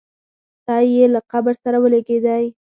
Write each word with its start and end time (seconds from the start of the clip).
تی 0.65 0.83
یې 0.95 1.05
له 1.13 1.21
قبر 1.31 1.53
سره 1.63 1.77
ولګېدی. 1.79 2.43